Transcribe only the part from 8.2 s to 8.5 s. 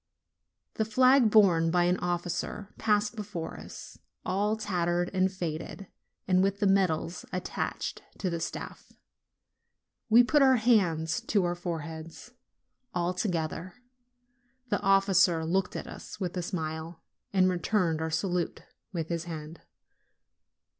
the